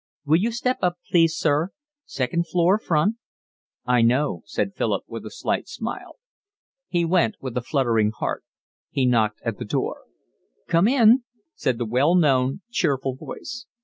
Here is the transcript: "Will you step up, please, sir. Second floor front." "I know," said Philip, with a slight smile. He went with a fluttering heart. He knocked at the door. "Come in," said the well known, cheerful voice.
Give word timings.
"Will 0.25 0.37
you 0.37 0.51
step 0.51 0.79
up, 0.81 0.97
please, 1.11 1.35
sir. 1.37 1.69
Second 2.05 2.47
floor 2.47 2.79
front." 2.79 3.17
"I 3.85 4.01
know," 4.01 4.41
said 4.45 4.73
Philip, 4.73 5.03
with 5.05 5.27
a 5.27 5.29
slight 5.29 5.67
smile. 5.67 6.17
He 6.87 7.05
went 7.05 7.35
with 7.39 7.55
a 7.55 7.61
fluttering 7.61 8.09
heart. 8.09 8.43
He 8.89 9.05
knocked 9.05 9.43
at 9.43 9.59
the 9.59 9.65
door. 9.65 10.05
"Come 10.65 10.87
in," 10.87 11.23
said 11.53 11.77
the 11.77 11.85
well 11.85 12.15
known, 12.15 12.61
cheerful 12.71 13.13
voice. 13.15 13.67